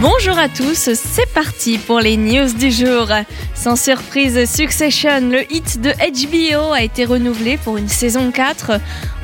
[0.00, 3.08] Bonjour à tous, c'est parti pour les news du jour.
[3.54, 8.72] Sans surprise, Succession, le hit de HBO, a été renouvelé pour une saison 4.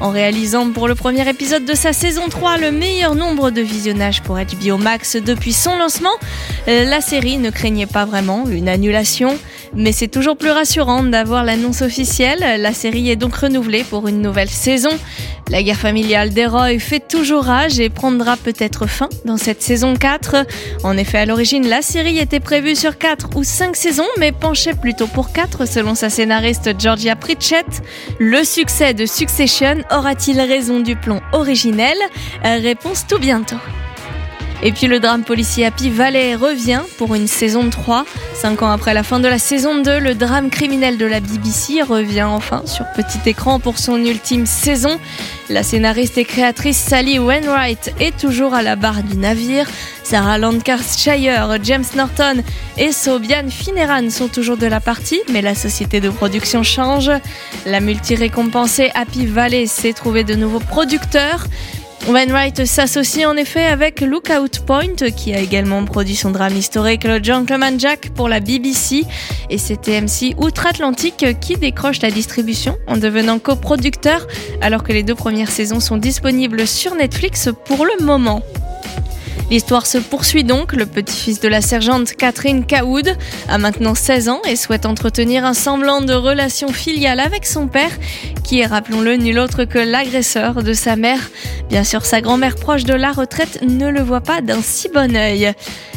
[0.00, 4.22] En réalisant pour le premier épisode de sa saison 3 le meilleur nombre de visionnages
[4.22, 6.12] pour HBO Max depuis son lancement,
[6.66, 9.38] la série ne craignait pas vraiment une annulation.
[9.74, 12.60] Mais c'est toujours plus rassurant d'avoir l'annonce officielle.
[12.60, 14.90] La série est donc renouvelée pour une nouvelle saison.
[15.48, 20.44] La guerre familiale d'Heroy fait toujours rage et prendra peut-être fin dans cette saison 4.
[20.82, 24.74] En effet, à l'origine, la série était prévue sur 4 ou 5 saisons, mais penchait
[24.74, 27.66] plutôt pour 4 selon sa scénariste Georgia Pritchett.
[28.18, 31.96] Le succès de Succession aura-t-il raison du plan originel?
[32.42, 33.56] Réponse tout bientôt.
[34.62, 38.04] Et puis le drame policier Happy Valley revient pour une saison 3.
[38.34, 41.82] Cinq ans après la fin de la saison 2, le drame criminel de la BBC
[41.82, 44.98] revient enfin sur petit écran pour son ultime saison.
[45.50, 49.68] La scénariste et créatrice Sally Wainwright est toujours à la barre du navire.
[50.02, 52.42] Sarah Lancashire, James Norton
[52.78, 57.10] et Sobian Fineran sont toujours de la partie, mais la société de production change.
[57.66, 61.46] La multi-récompensée Happy Valley s'est trouvé de nouveaux producteurs.
[62.08, 67.20] Wainwright s'associe en effet avec Lookout Point, qui a également produit son drame historique Le
[67.20, 69.04] Gentleman Jack pour la BBC,
[69.50, 74.28] et c'est TMC Outre-Atlantique qui décroche la distribution en devenant coproducteur,
[74.60, 78.40] alors que les deux premières saisons sont disponibles sur Netflix pour le moment.
[79.50, 80.72] L'histoire se poursuit donc.
[80.72, 83.16] Le petit-fils de la sergente Catherine Caoud
[83.48, 87.92] a maintenant 16 ans et souhaite entretenir un semblant de relation filiale avec son père,
[88.42, 91.30] qui est, rappelons-le, nul autre que l'agresseur de sa mère.
[91.68, 95.14] Bien sûr, sa grand-mère proche de la retraite ne le voit pas d'un si bon
[95.14, 95.52] œil.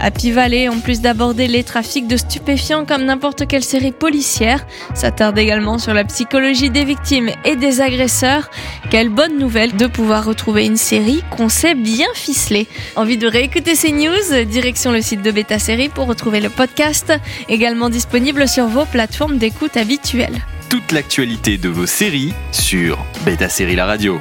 [0.00, 5.38] Happy Valley, en plus d'aborder les trafics de stupéfiants comme n'importe quelle série policière, s'attarde
[5.38, 8.50] également sur la psychologie des victimes et des agresseurs.
[8.90, 12.66] Quelle bonne nouvelle de pouvoir retrouver une série qu'on sait bien ficeler.
[12.96, 14.44] Envie de réécouter ces news?
[14.46, 17.12] Direction le site de Beta Série pour retrouver le podcast,
[17.48, 20.44] également disponible sur vos plateformes d'écoute habituelles.
[20.68, 24.20] Toute l'actualité de vos séries sur Beta Série La Radio.